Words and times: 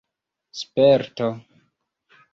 sperto 0.61 1.29